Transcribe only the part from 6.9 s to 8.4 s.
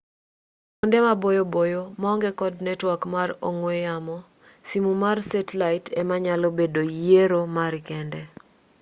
yiero mari kende